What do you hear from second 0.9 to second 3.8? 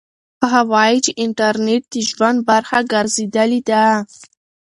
چې انټرنيټ د ژوند برخه ګرځېدلې